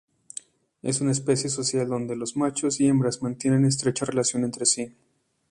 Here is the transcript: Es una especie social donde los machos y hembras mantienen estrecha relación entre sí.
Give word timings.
Es 0.81 0.99
una 0.99 1.11
especie 1.11 1.47
social 1.51 1.87
donde 1.87 2.15
los 2.15 2.35
machos 2.35 2.79
y 2.79 2.87
hembras 2.87 3.21
mantienen 3.21 3.65
estrecha 3.65 4.03
relación 4.03 4.43
entre 4.43 4.65
sí. 4.65 4.95